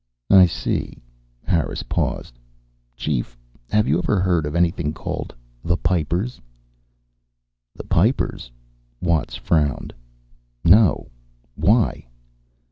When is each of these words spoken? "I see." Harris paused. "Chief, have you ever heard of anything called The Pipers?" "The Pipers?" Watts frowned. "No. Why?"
"I 0.31 0.47
see." 0.47 0.97
Harris 1.43 1.83
paused. 1.83 2.39
"Chief, 2.97 3.37
have 3.69 3.87
you 3.87 3.99
ever 3.99 4.19
heard 4.19 4.47
of 4.47 4.55
anything 4.55 4.93
called 4.93 5.35
The 5.63 5.77
Pipers?" 5.77 6.41
"The 7.75 7.83
Pipers?" 7.83 8.49
Watts 8.99 9.35
frowned. 9.35 9.93
"No. 10.65 11.07
Why?" 11.53 12.07